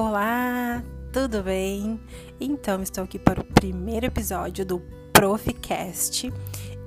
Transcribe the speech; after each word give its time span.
Olá, 0.00 0.80
tudo 1.12 1.42
bem? 1.42 2.00
Então, 2.40 2.80
estou 2.80 3.02
aqui 3.02 3.18
para 3.18 3.40
o 3.40 3.44
primeiro 3.44 4.06
episódio 4.06 4.64
do 4.64 4.78
Proficast 5.12 6.32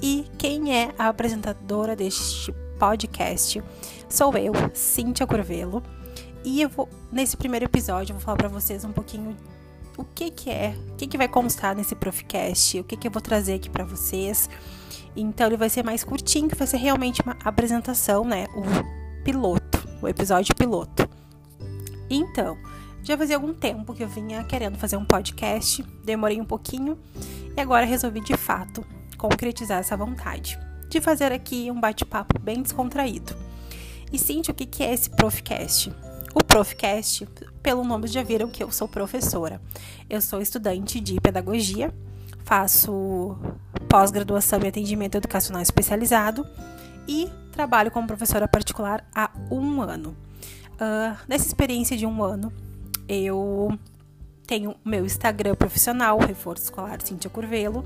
e 0.01 0.25
quem 0.37 0.73
é 0.73 0.95
a 0.97 1.09
apresentadora 1.09 1.93
deste 1.93 2.53
podcast 2.79 3.61
sou 4.07 4.33
eu, 4.37 4.53
Cíntia 4.73 5.27
Curvelo. 5.27 5.83
E 6.45 6.61
eu 6.61 6.69
vou, 6.69 6.87
nesse 7.11 7.35
primeiro 7.35 7.65
episódio, 7.65 8.13
eu 8.13 8.15
vou 8.15 8.23
falar 8.23 8.37
para 8.37 8.47
vocês 8.47 8.85
um 8.85 8.93
pouquinho 8.93 9.35
o 9.97 10.05
que 10.05 10.31
que 10.31 10.49
é, 10.49 10.73
o 10.93 10.95
que 10.95 11.05
que 11.05 11.17
vai 11.17 11.27
constar 11.27 11.75
nesse 11.75 11.93
Proficast, 11.93 12.79
o 12.79 12.85
que 12.85 12.95
que 12.95 13.09
eu 13.09 13.11
vou 13.11 13.21
trazer 13.21 13.55
aqui 13.55 13.69
para 13.69 13.83
vocês. 13.83 14.49
Então, 15.17 15.47
ele 15.47 15.57
vai 15.57 15.69
ser 15.69 15.83
mais 15.83 16.01
curtinho, 16.01 16.47
que 16.47 16.55
vai 16.55 16.65
ser 16.65 16.77
realmente 16.77 17.21
uma 17.21 17.35
apresentação, 17.43 18.23
né? 18.23 18.47
O 18.55 19.21
piloto, 19.25 19.85
o 20.01 20.07
episódio 20.07 20.55
piloto. 20.55 21.09
Então, 22.09 22.57
já 23.03 23.17
fazia 23.17 23.35
algum 23.35 23.53
tempo 23.53 23.93
que 23.93 24.03
eu 24.03 24.07
vinha 24.07 24.43
querendo 24.43 24.77
fazer 24.77 24.97
um 24.97 25.05
podcast, 25.05 25.83
demorei 26.03 26.39
um 26.39 26.45
pouquinho 26.45 26.97
e 27.55 27.59
agora 27.59 27.85
resolvi 27.85 28.21
de 28.21 28.37
fato 28.37 28.85
concretizar 29.17 29.79
essa 29.79 29.97
vontade 29.97 30.59
de 30.91 30.99
fazer 30.99 31.31
aqui 31.31 31.71
um 31.71 31.79
bate-papo 31.79 32.37
bem 32.37 32.61
descontraído. 32.61 33.33
E 34.11 34.19
Cintia, 34.19 34.51
o 34.51 34.55
que 34.55 34.83
é 34.83 34.93
esse 34.93 35.09
Profcast? 35.09 35.91
O 36.35 36.43
Profcast, 36.43 37.25
pelo 37.63 37.83
nome 37.85 38.07
já 38.07 38.21
viram 38.21 38.49
que 38.49 38.61
eu 38.61 38.69
sou 38.71 38.89
professora. 38.89 39.61
Eu 40.09 40.19
sou 40.21 40.41
estudante 40.41 40.99
de 40.99 41.19
pedagogia, 41.21 41.93
faço 42.43 43.37
pós-graduação 43.87 44.59
em 44.61 44.67
atendimento 44.67 45.15
educacional 45.15 45.61
especializado 45.61 46.45
e 47.07 47.29
trabalho 47.53 47.89
como 47.89 48.05
professora 48.05 48.47
particular 48.47 49.05
há 49.15 49.31
um 49.49 49.81
ano. 49.81 50.15
Uh, 50.73 51.15
nessa 51.27 51.47
experiência 51.47 51.95
de 51.95 52.05
um 52.05 52.21
ano, 52.21 52.51
eu 53.11 53.77
tenho 54.47 54.73
meu 54.85 55.05
Instagram 55.05 55.53
profissional, 55.53 56.17
Reforço 56.17 56.63
Escolar 56.63 57.01
Cintia 57.01 57.29
Curvelo. 57.29 57.85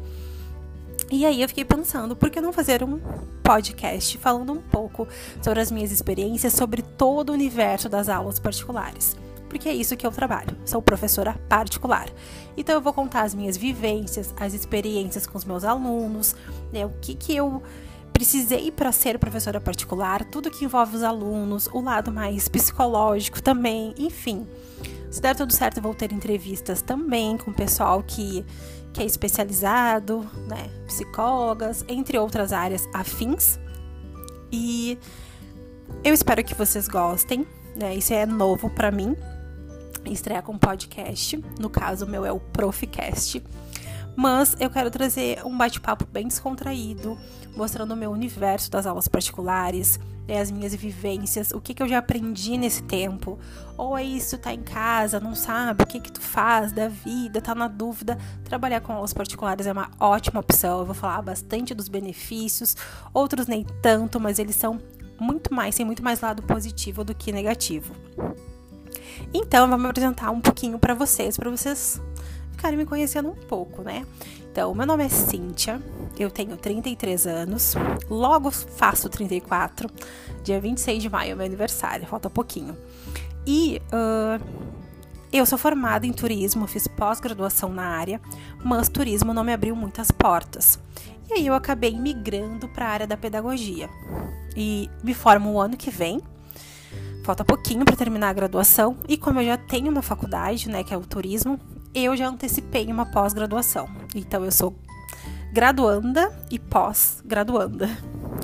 E 1.11 1.25
aí 1.25 1.41
eu 1.41 1.47
fiquei 1.47 1.65
pensando, 1.65 2.15
por 2.15 2.29
que 2.29 2.39
não 2.39 2.53
fazer 2.53 2.83
um 2.83 2.99
podcast 3.43 4.17
falando 4.19 4.53
um 4.53 4.61
pouco 4.61 5.07
sobre 5.41 5.59
as 5.59 5.71
minhas 5.71 5.91
experiências, 5.91 6.53
sobre 6.53 6.83
todo 6.83 7.29
o 7.29 7.33
universo 7.33 7.89
das 7.89 8.07
aulas 8.07 8.37
particulares? 8.37 9.17
Porque 9.49 9.67
é 9.67 9.73
isso 9.73 9.97
que 9.97 10.05
eu 10.05 10.11
trabalho, 10.11 10.55
sou 10.63 10.81
professora 10.81 11.33
particular. 11.49 12.07
Então 12.55 12.75
eu 12.75 12.81
vou 12.81 12.93
contar 12.93 13.23
as 13.23 13.33
minhas 13.33 13.57
vivências, 13.57 14.33
as 14.39 14.53
experiências 14.53 15.25
com 15.25 15.37
os 15.37 15.45
meus 15.45 15.63
alunos, 15.63 16.35
né, 16.71 16.85
o 16.85 16.91
que 17.01 17.15
que 17.15 17.35
eu 17.35 17.63
precisei 18.13 18.71
para 18.71 18.91
ser 18.91 19.19
professora 19.19 19.59
particular, 19.59 20.23
tudo 20.25 20.51
que 20.51 20.65
envolve 20.65 20.95
os 20.95 21.03
alunos, 21.03 21.67
o 21.73 21.81
lado 21.81 22.11
mais 22.11 22.47
psicológico 22.47 23.41
também, 23.41 23.93
enfim. 23.97 24.47
Se 25.15 25.21
der 25.21 25.33
tudo 25.33 25.53
certo, 25.53 25.77
eu 25.77 25.81
vou 25.83 25.93
ter 25.93 26.11
entrevistas 26.11 26.81
também 26.81 27.37
com 27.37 27.49
o 27.49 27.53
pessoal 27.53 28.03
que, 28.03 28.45
que 28.91 29.01
é 29.01 29.05
especializado, 29.05 30.29
né? 30.45 30.69
Psicólogas, 30.87 31.85
entre 31.87 32.19
outras 32.19 32.51
áreas 32.51 32.85
afins. 32.93 33.57
E 34.51 34.99
eu 36.03 36.13
espero 36.13 36.43
que 36.43 36.53
vocês 36.53 36.89
gostem, 36.89 37.47
né? 37.77 37.95
Isso 37.95 38.13
é 38.13 38.25
novo 38.25 38.69
para 38.69 38.91
mim. 38.91 39.15
Estrear 40.03 40.43
com 40.43 40.57
podcast. 40.57 41.41
No 41.61 41.69
caso, 41.69 42.03
o 42.03 42.09
meu 42.09 42.25
é 42.25 42.31
o 42.33 42.39
Proficast. 42.41 43.41
Mas 44.15 44.55
eu 44.59 44.69
quero 44.69 44.89
trazer 44.89 45.45
um 45.45 45.55
bate-papo 45.57 46.05
bem 46.05 46.27
descontraído, 46.27 47.17
mostrando 47.55 47.93
o 47.93 47.97
meu 47.97 48.11
universo 48.11 48.71
das 48.71 48.85
aulas 48.85 49.07
particulares, 49.07 49.99
né, 50.27 50.39
as 50.39 50.49
minhas 50.49 50.73
vivências, 50.73 51.51
o 51.51 51.59
que, 51.59 51.73
que 51.73 51.83
eu 51.83 51.87
já 51.87 51.97
aprendi 51.97 52.57
nesse 52.57 52.81
tempo. 52.83 53.37
Ou 53.77 53.97
é 53.97 54.03
isso, 54.03 54.37
tá 54.37 54.53
em 54.53 54.61
casa, 54.61 55.19
não 55.19 55.35
sabe 55.35 55.83
o 55.83 55.87
que, 55.87 55.99
que 55.99 56.11
tu 56.11 56.21
faz 56.21 56.71
da 56.71 56.87
vida, 56.87 57.41
tá 57.41 57.53
na 57.53 57.67
dúvida. 57.67 58.17
Trabalhar 58.43 58.79
com 58.79 58.93
aulas 58.93 59.13
particulares 59.13 59.67
é 59.67 59.71
uma 59.71 59.91
ótima 59.99 60.39
opção. 60.39 60.79
Eu 60.79 60.85
vou 60.85 60.95
falar 60.95 61.21
bastante 61.21 61.73
dos 61.73 61.89
benefícios, 61.89 62.75
outros 63.13 63.47
nem 63.47 63.65
tanto, 63.81 64.19
mas 64.19 64.39
eles 64.39 64.55
são 64.55 64.79
muito 65.19 65.53
mais, 65.53 65.75
tem 65.75 65.85
muito 65.85 66.03
mais 66.03 66.21
lado 66.21 66.41
positivo 66.43 67.03
do 67.03 67.13
que 67.13 67.31
negativo. 67.31 67.93
Então, 69.33 69.67
vamos 69.67 69.89
apresentar 69.89 70.31
um 70.31 70.41
pouquinho 70.41 70.79
para 70.79 70.93
vocês, 70.93 71.37
para 71.37 71.49
vocês 71.49 72.01
ficarem 72.55 72.77
me 72.77 72.85
conhecendo 72.85 73.29
um 73.29 73.35
pouco, 73.35 73.83
né? 73.83 74.05
Então, 74.51 74.73
meu 74.73 74.85
nome 74.85 75.03
é 75.03 75.09
Cíntia, 75.09 75.81
eu 76.17 76.31
tenho 76.31 76.55
33 76.55 77.27
anos, 77.27 77.75
logo 78.09 78.49
faço 78.49 79.09
34, 79.09 79.89
dia 80.43 80.59
26 80.59 81.03
de 81.03 81.09
maio 81.09 81.33
é 81.33 81.35
meu 81.35 81.45
aniversário, 81.45 82.07
falta 82.07 82.29
pouquinho. 82.29 82.75
E 83.45 83.81
uh, 83.91 84.43
eu 85.31 85.45
sou 85.45 85.57
formada 85.57 86.07
em 86.07 86.13
turismo, 86.13 86.65
fiz 86.65 86.87
pós-graduação 86.87 87.69
na 87.69 87.83
área, 87.83 88.21
mas 88.63 88.87
turismo 88.87 89.33
não 89.33 89.43
me 89.43 89.53
abriu 89.53 89.75
muitas 89.75 90.09
portas. 90.09 90.79
E 91.29 91.33
aí 91.33 91.47
eu 91.47 91.53
acabei 91.53 91.93
migrando 91.93 92.69
para 92.69 92.85
a 92.85 92.89
área 92.89 93.07
da 93.07 93.17
pedagogia. 93.17 93.89
E 94.55 94.89
me 95.03 95.13
formo 95.13 95.51
o 95.51 95.59
ano 95.59 95.75
que 95.75 95.91
vem, 95.91 96.21
falta 97.23 97.43
pouquinho 97.43 97.83
para 97.83 97.95
terminar 97.97 98.29
a 98.29 98.33
graduação 98.33 98.95
e 99.07 99.17
como 99.17 99.41
eu 99.41 99.45
já 99.47 99.57
tenho 99.57 99.91
uma 99.91 100.01
faculdade, 100.01 100.69
né, 100.69 100.83
que 100.83 100.93
é 100.93 100.97
o 100.97 101.01
turismo, 101.01 101.59
eu 101.95 102.15
já 102.17 102.27
antecipei 102.27 102.85
uma 102.87 103.05
pós-graduação. 103.05 103.87
Então 104.13 104.43
eu 104.43 104.51
sou 104.51 104.75
graduanda 105.53 106.37
e 106.51 106.59
pós-graduanda. 106.59 107.89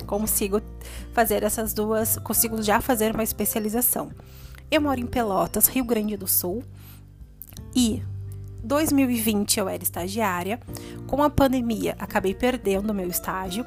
Consigo 0.08 0.62
fazer 1.12 1.44
essas 1.44 1.74
duas, 1.74 2.18
consigo 2.20 2.62
já 2.62 2.80
fazer 2.80 3.14
uma 3.14 3.24
especialização. 3.24 4.12
Eu 4.72 4.82
moro 4.82 5.02
em 5.02 5.06
Pelotas, 5.06 5.68
Rio 5.68 5.84
Grande 5.84 6.16
do 6.16 6.28
Sul, 6.28 6.64
e 7.76 8.02
2020 8.64 9.60
eu 9.60 9.68
era 9.68 9.84
estagiária. 9.84 10.60
Com 11.08 11.22
a 11.22 11.30
pandemia, 11.30 11.96
acabei 12.00 12.34
perdendo 12.34 12.94
meu 12.94 13.10
estágio. 13.10 13.66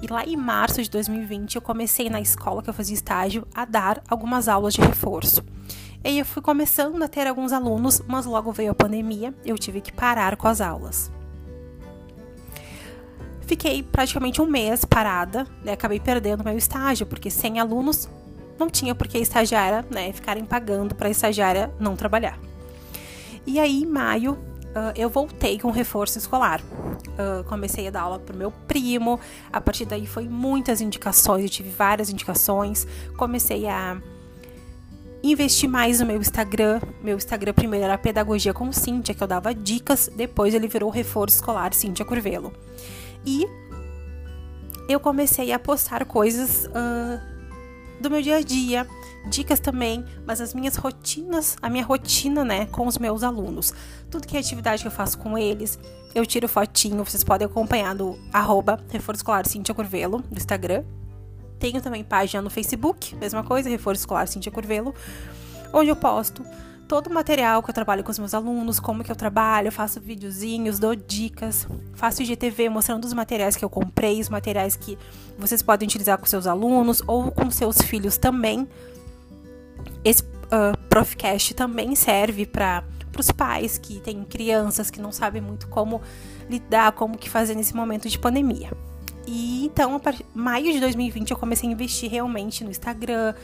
E 0.00 0.06
lá 0.06 0.24
em 0.24 0.36
março 0.36 0.82
de 0.82 0.90
2020 0.90 1.56
eu 1.56 1.62
comecei 1.62 2.08
na 2.08 2.20
escola 2.20 2.62
que 2.62 2.70
eu 2.70 2.74
fazia 2.74 2.94
estágio 2.94 3.46
a 3.54 3.64
dar 3.64 4.02
algumas 4.08 4.48
aulas 4.48 4.74
de 4.74 4.80
reforço. 4.80 5.44
E 6.04 6.18
eu 6.18 6.24
fui 6.24 6.42
começando 6.42 7.02
a 7.02 7.08
ter 7.08 7.26
alguns 7.26 7.52
alunos, 7.52 8.02
mas 8.06 8.26
logo 8.26 8.52
veio 8.52 8.70
a 8.70 8.74
pandemia, 8.74 9.34
eu 9.44 9.58
tive 9.58 9.80
que 9.80 9.92
parar 9.92 10.36
com 10.36 10.46
as 10.46 10.60
aulas. 10.60 11.10
Fiquei 13.42 13.82
praticamente 13.82 14.42
um 14.42 14.46
mês 14.46 14.84
parada, 14.84 15.46
né? 15.64 15.72
Acabei 15.72 16.00
perdendo 16.00 16.44
meu 16.44 16.56
estágio, 16.56 17.06
porque 17.06 17.30
sem 17.30 17.60
alunos 17.60 18.08
não 18.58 18.68
tinha 18.68 18.94
por 18.94 19.06
que 19.06 19.18
estagiária, 19.18 19.84
né, 19.90 20.12
ficarem 20.12 20.44
pagando 20.44 20.94
para 20.94 21.10
estagiária 21.10 21.70
não 21.78 21.94
trabalhar. 21.94 22.38
E 23.46 23.60
aí, 23.60 23.82
em 23.82 23.86
maio, 23.86 24.38
eu 24.94 25.08
voltei 25.08 25.58
com 25.58 25.70
reforço 25.70 26.18
escolar. 26.18 26.60
Uh, 26.60 27.44
comecei 27.44 27.88
a 27.88 27.90
dar 27.90 28.02
aula 28.02 28.18
pro 28.18 28.36
meu 28.36 28.50
primo. 28.50 29.18
A 29.52 29.60
partir 29.60 29.84
daí 29.84 30.06
foi 30.06 30.28
muitas 30.28 30.80
indicações, 30.80 31.44
eu 31.44 31.48
tive 31.48 31.70
várias 31.70 32.10
indicações. 32.10 32.86
Comecei 33.16 33.66
a 33.66 34.00
investi 35.32 35.66
mais 35.66 36.00
no 36.00 36.06
meu 36.06 36.18
Instagram. 36.18 36.80
Meu 37.02 37.16
Instagram 37.16 37.52
primeiro 37.52 37.84
era 37.84 37.98
Pedagogia 37.98 38.52
com 38.52 38.72
Cíntia, 38.72 39.14
que 39.14 39.22
eu 39.22 39.26
dava 39.26 39.54
dicas, 39.54 40.10
depois 40.14 40.54
ele 40.54 40.68
virou 40.68 40.90
Reforço 40.90 41.36
Escolar 41.36 41.72
Cíntia 41.72 42.04
Curvelo. 42.04 42.52
E 43.24 43.46
eu 44.88 45.00
comecei 45.00 45.52
a 45.52 45.58
postar 45.58 46.04
coisas 46.04 46.66
uh, 46.66 47.20
do 48.00 48.10
meu 48.10 48.22
dia 48.22 48.36
a 48.36 48.40
dia, 48.40 48.86
dicas 49.28 49.58
também, 49.58 50.04
mas 50.26 50.40
as 50.40 50.54
minhas 50.54 50.76
rotinas, 50.76 51.56
a 51.60 51.68
minha 51.68 51.84
rotina, 51.84 52.44
né, 52.44 52.66
com 52.66 52.86
os 52.86 52.98
meus 52.98 53.22
alunos. 53.22 53.72
Tudo 54.10 54.26
que 54.26 54.36
é 54.36 54.40
atividade 54.40 54.82
que 54.82 54.88
eu 54.88 54.92
faço 54.92 55.18
com 55.18 55.36
eles, 55.36 55.78
eu 56.14 56.24
tiro 56.24 56.48
fotinho, 56.48 57.04
vocês 57.04 57.24
podem 57.24 57.46
acompanhar 57.46 57.94
do 57.94 58.18
arroba 58.32 58.78
Reforço 58.90 59.20
Escolar 59.20 59.46
Cíntia 59.46 59.74
Curvelo, 59.74 60.22
no 60.30 60.36
Instagram, 60.36 60.84
tenho 61.58 61.80
também 61.80 62.04
página 62.04 62.42
no 62.42 62.50
Facebook, 62.50 63.14
mesma 63.16 63.42
coisa, 63.42 63.68
Reforço 63.68 64.00
Escolar 64.00 64.26
Cintia 64.26 64.52
Curvelo, 64.52 64.94
onde 65.72 65.88
eu 65.88 65.96
posto 65.96 66.44
todo 66.86 67.08
o 67.08 67.12
material 67.12 67.62
que 67.62 67.70
eu 67.70 67.74
trabalho 67.74 68.04
com 68.04 68.10
os 68.10 68.18
meus 68.18 68.32
alunos, 68.32 68.78
como 68.78 69.02
que 69.02 69.10
eu 69.10 69.16
trabalho, 69.16 69.72
faço 69.72 70.00
videozinhos, 70.00 70.78
dou 70.78 70.94
dicas, 70.94 71.66
faço 71.94 72.22
IGTV 72.22 72.68
mostrando 72.68 73.04
os 73.04 73.12
materiais 73.12 73.56
que 73.56 73.64
eu 73.64 73.70
comprei, 73.70 74.20
os 74.20 74.28
materiais 74.28 74.76
que 74.76 74.96
vocês 75.38 75.62
podem 75.62 75.86
utilizar 75.86 76.18
com 76.18 76.26
seus 76.26 76.46
alunos 76.46 77.02
ou 77.06 77.30
com 77.32 77.50
seus 77.50 77.80
filhos 77.82 78.16
também. 78.16 78.68
Esse 80.04 80.22
uh, 80.22 80.76
Profcast 80.88 81.54
também 81.54 81.94
serve 81.94 82.46
para 82.46 82.84
os 83.18 83.30
pais 83.30 83.78
que 83.78 84.00
têm 84.00 84.24
crianças 84.24 84.90
que 84.90 85.00
não 85.00 85.10
sabem 85.10 85.42
muito 85.42 85.66
como 85.68 86.00
lidar, 86.48 86.92
como 86.92 87.18
que 87.18 87.28
fazer 87.28 87.54
nesse 87.54 87.74
momento 87.74 88.08
de 88.08 88.18
pandemia. 88.18 88.70
E 89.26 89.66
então, 89.66 89.96
a 89.96 90.00
partir 90.00 90.24
maio 90.32 90.72
de 90.72 90.78
2020, 90.78 91.32
eu 91.32 91.36
comecei 91.36 91.68
a 91.68 91.72
investir 91.72 92.10
realmente 92.10 92.62
no 92.62 92.70
Instagram, 92.70 93.34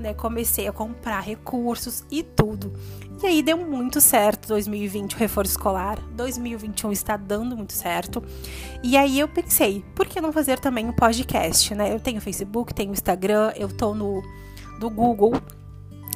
né? 0.00 0.14
Comecei 0.14 0.66
a 0.66 0.72
comprar 0.72 1.20
recursos 1.20 2.04
e 2.10 2.22
tudo. 2.22 2.72
E 3.22 3.26
aí 3.26 3.42
deu 3.42 3.58
muito 3.58 4.00
certo 4.00 4.48
2020 4.48 5.14
o 5.14 5.18
reforço 5.18 5.52
escolar. 5.52 5.98
2021 6.12 6.90
está 6.92 7.16
dando 7.16 7.54
muito 7.56 7.74
certo. 7.74 8.24
E 8.82 8.96
aí 8.96 9.20
eu 9.20 9.28
pensei, 9.28 9.84
por 9.94 10.06
que 10.06 10.20
não 10.20 10.32
fazer 10.32 10.58
também 10.58 10.88
um 10.88 10.92
podcast, 10.92 11.74
né? 11.74 11.92
Eu 11.92 12.00
tenho 12.00 12.20
Facebook, 12.20 12.72
tenho 12.72 12.92
Instagram, 12.92 13.52
eu 13.56 13.68
tô 13.68 13.94
no 13.94 14.22
do 14.78 14.90
Google. 14.90 15.34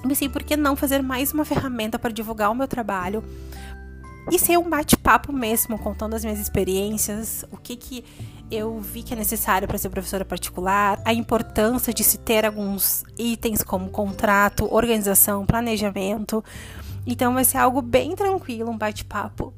pensei, 0.02 0.28
por 0.28 0.43
que 0.43 0.56
não 0.56 0.76
fazer 0.76 1.02
mais 1.02 1.32
uma 1.32 1.44
ferramenta 1.44 1.99
para 1.99 2.11
divulgar 2.11 2.50
o 2.50 2.55
meu 2.55 2.69
trabalho? 2.69 3.22
E 4.31 4.38
ser 4.38 4.58
um 4.58 4.69
bate-papo 4.69 5.32
mesmo, 5.32 5.78
contando 5.78 6.14
as 6.14 6.25
minhas 6.25 6.38
experiências, 6.38 7.44
o 7.50 7.56
que 7.56 7.75
que 7.75 8.05
eu 8.50 8.79
vi 8.81 9.02
que 9.02 9.14
é 9.14 9.17
necessário 9.17 9.69
para 9.69 9.79
ser 9.79 9.91
professora 9.91 10.25
particular, 10.25 11.00
a 11.05 11.14
importância 11.14 11.94
de 11.94 12.02
se 12.02 12.19
ter 12.19 12.44
alguns 12.44 13.05
itens 13.19 13.62
como 13.62 13.88
contrato, 13.91 14.73
organização, 14.73 15.47
planejamento. 15.47 16.44
Então 17.06 17.32
vai 17.32 17.44
ser 17.44 17.58
algo 17.58 17.81
bem 17.81 18.17
tranquilo, 18.17 18.70
um 18.70 18.76
bate-papo 18.76 19.55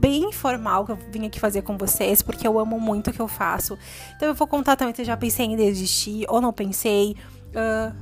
bem 0.00 0.28
informal 0.28 0.84
que 0.84 0.92
eu 0.92 0.98
vim 1.10 1.26
aqui 1.26 1.40
fazer 1.40 1.62
com 1.62 1.78
vocês, 1.78 2.20
porque 2.20 2.46
eu 2.46 2.58
amo 2.58 2.78
muito 2.78 3.08
o 3.08 3.12
que 3.12 3.20
eu 3.20 3.28
faço. 3.28 3.78
Então 4.16 4.28
eu 4.28 4.34
vou 4.34 4.46
contar 4.46 4.76
também 4.76 4.94
se 4.94 5.00
eu 5.02 5.06
já 5.06 5.16
pensei 5.16 5.46
em 5.46 5.56
desistir 5.56 6.26
ou 6.28 6.40
não 6.40 6.52
pensei. 6.52 7.16
Uh, 7.50 7.94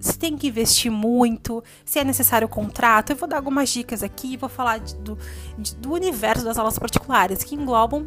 se 0.00 0.18
tem 0.18 0.36
que 0.36 0.48
investir 0.48 0.90
muito, 0.90 1.62
se 1.84 1.98
é 1.98 2.04
necessário 2.04 2.48
contrato. 2.48 3.10
Eu 3.10 3.16
vou 3.16 3.28
dar 3.28 3.36
algumas 3.36 3.68
dicas 3.68 4.02
aqui, 4.02 4.36
vou 4.36 4.48
falar 4.48 4.78
de, 4.78 4.94
do, 4.96 5.18
de, 5.58 5.74
do 5.76 5.92
universo 5.92 6.44
das 6.44 6.58
aulas 6.58 6.78
particulares, 6.78 7.42
que 7.42 7.54
englobam 7.54 8.06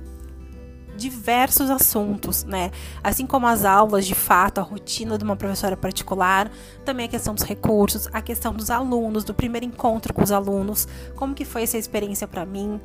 diversos 1.00 1.70
assuntos, 1.70 2.44
né? 2.44 2.72
Assim 3.04 3.26
como 3.26 3.48
as 3.48 3.66
aulas, 3.66 4.06
de 4.06 4.14
fato, 4.14 4.60
a 4.60 4.62
rotina 4.62 5.18
de 5.18 5.24
uma 5.24 5.36
professora 5.36 5.76
particular, 5.76 6.52
também 6.86 7.06
a 7.06 7.10
questão 7.10 7.34
dos 7.34 7.44
recursos, 7.44 8.08
a 8.14 8.22
questão 8.22 8.54
dos 8.54 8.70
alunos, 8.70 9.24
do 9.24 9.34
primeiro 9.34 9.66
encontro 9.66 10.14
com 10.14 10.22
os 10.22 10.32
alunos, 10.32 10.88
como 11.16 11.34
que 11.34 11.46
foi 11.46 11.64
essa 11.64 11.78
experiência 11.78 12.28
para 12.28 12.46
mim, 12.46 12.80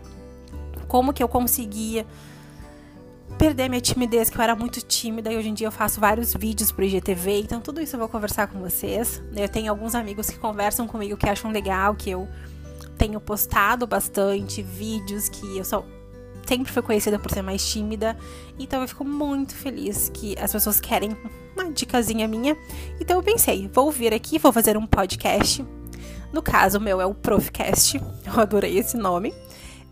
como 0.88 1.12
que 1.12 1.22
eu 1.22 1.28
conseguia 1.28 2.06
perder 3.38 3.69
minha 3.69 3.81
timidez, 3.81 4.31
que 4.31 4.38
eu 4.38 4.43
era 4.43 4.55
muito 4.55 4.81
tímida 4.81 5.32
e 5.32 5.37
hoje 5.37 5.49
em 5.49 5.55
dia 5.55 5.66
eu 5.66 5.72
faço 5.72 6.00
vários 6.00 6.32
vídeos 6.34 6.70
pro 6.70 6.84
IGTV, 6.84 7.40
então 7.40 7.61
tudo 7.61 7.81
isso 7.81 7.96
eu 7.96 8.00
vou 8.00 8.08
conversar 8.08 8.46
com 8.46 8.61
vocês. 8.61 9.20
Eu 9.34 9.49
tenho 9.49 9.70
alguns 9.70 9.94
amigos 9.94 10.31
que 10.31 10.38
conversam 10.38 10.87
comigo 10.87 11.16
que 11.16 11.28
acham 11.28 11.50
legal, 11.50 11.94
que 11.94 12.11
eu 12.11 12.28
tenho 12.96 13.20
postado 13.20 13.87
bastante 13.87 14.62
vídeos, 14.62 15.28
que 15.28 15.58
eu 15.58 15.64
sou 15.64 15.84
sempre 16.46 16.73
fui 16.73 16.82
conhecida 16.82 17.19
por 17.19 17.31
ser 17.31 17.43
mais 17.43 17.67
tímida, 17.67 18.17
então 18.58 18.82
eu 18.82 18.88
fico 18.88 19.05
muito 19.05 19.55
feliz 19.55 20.11
que 20.12 20.37
as 20.38 20.52
pessoas 20.52 20.81
querem 20.81 21.17
uma 21.55 21.70
dicasinha 21.70 22.26
minha. 22.29 22.56
Então 23.00 23.17
eu 23.17 23.23
pensei, 23.23 23.69
vou 23.73 23.91
vir 23.91 24.12
aqui, 24.12 24.38
vou 24.38 24.52
fazer 24.52 24.76
um 24.76 24.87
podcast. 24.87 25.64
No 26.32 26.43
caso, 26.43 26.79
o 26.79 26.81
meu 26.81 27.00
é 27.00 27.06
o 27.06 27.14
Profcast, 27.14 27.96
eu 28.26 28.41
adorei 28.41 28.79
esse 28.79 28.96
nome. 28.96 29.32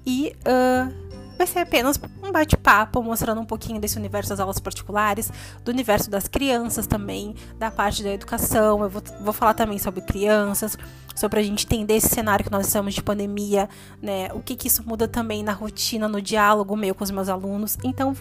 E 0.05 0.35
uh, 0.41 1.02
vai 1.43 1.47
ser 1.47 1.59
apenas 1.59 2.01
um 2.23 2.31
bate-papo 2.31 3.03
mostrando 3.03 3.41
um 3.41 3.45
pouquinho 3.45 3.81
desse 3.81 3.99
universo 3.99 4.31
das 4.31 4.39
aulas 4.39 4.61
particulares, 4.61 5.31
do 5.65 5.73
universo 5.73 6.09
das 6.09 6.29
crianças 6.29 6.87
também, 6.87 7.35
da 7.59 7.71
parte 7.71 8.03
da 8.03 8.13
educação. 8.13 8.81
Eu 8.83 8.89
vou, 8.89 9.03
vou 9.21 9.33
falar 9.33 9.55
também 9.55 9.77
sobre 9.77 10.03
crianças, 10.03 10.79
sobre 11.17 11.41
a 11.41 11.43
gente 11.43 11.67
entender 11.67 11.97
esse 11.97 12.09
cenário 12.09 12.45
que 12.45 12.53
nós 12.53 12.67
estamos 12.67 12.95
de 12.95 13.03
pandemia, 13.03 13.69
né? 14.01 14.31
O 14.35 14.41
que, 14.41 14.55
que 14.55 14.69
isso 14.69 14.87
muda 14.87 15.09
também 15.09 15.43
na 15.43 15.53
rotina, 15.53 16.07
no 16.07 16.23
diálogo 16.23 16.77
meu 16.77 16.95
com 16.95 17.03
os 17.03 17.11
meus 17.11 17.29
alunos. 17.29 17.77
Então, 17.83 18.17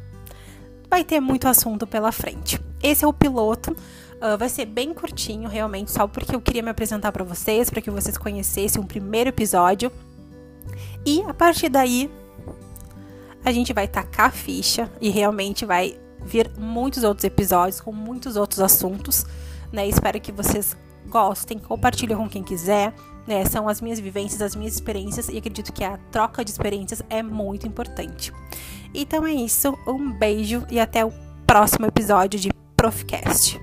vai 0.89 1.03
ter 1.03 1.19
muito 1.19 1.47
assunto 1.47 1.85
pela 1.85 2.11
frente. 2.11 2.59
Esse 2.81 3.05
é 3.05 3.07
o 3.07 3.13
piloto. 3.13 3.71
Uh, 3.71 4.37
vai 4.37 4.49
ser 4.49 4.65
bem 4.65 4.93
curtinho, 4.95 5.47
realmente, 5.47 5.91
só 5.91 6.07
porque 6.07 6.35
eu 6.35 6.41
queria 6.41 6.63
me 6.63 6.69
apresentar 6.69 7.11
para 7.11 7.23
vocês, 7.23 7.69
para 7.69 7.81
que 7.81 7.91
vocês 7.91 8.17
conhecessem 8.17 8.81
um 8.81 8.85
primeiro 8.85 9.29
episódio. 9.29 9.91
E 11.05 11.21
a 11.23 11.33
partir 11.33 11.69
daí, 11.69 12.09
a 13.43 13.51
gente 13.51 13.73
vai 13.73 13.87
tacar 13.87 14.27
a 14.27 14.31
ficha 14.31 14.89
e 14.99 15.09
realmente 15.09 15.65
vai 15.65 15.99
vir 16.23 16.51
muitos 16.57 17.03
outros 17.03 17.23
episódios 17.23 17.81
com 17.81 17.91
muitos 17.91 18.35
outros 18.35 18.59
assuntos, 18.59 19.25
né? 19.71 19.87
Espero 19.87 20.19
que 20.19 20.31
vocês 20.31 20.77
gostem, 21.07 21.57
compartilhem 21.57 22.15
com 22.15 22.29
quem 22.29 22.43
quiser, 22.43 22.93
né? 23.27 23.43
São 23.45 23.67
as 23.67 23.81
minhas 23.81 23.99
vivências, 23.99 24.41
as 24.41 24.55
minhas 24.55 24.75
experiências 24.75 25.29
e 25.29 25.37
acredito 25.37 25.73
que 25.73 25.83
a 25.83 25.97
troca 26.11 26.45
de 26.45 26.51
experiências 26.51 27.01
é 27.09 27.23
muito 27.23 27.67
importante. 27.67 28.31
Então 28.93 29.25
é 29.25 29.33
isso, 29.33 29.77
um 29.87 30.11
beijo 30.11 30.65
e 30.69 30.79
até 30.79 31.03
o 31.05 31.11
próximo 31.47 31.85
episódio 31.85 32.39
de 32.39 32.51
Profcast. 32.75 33.59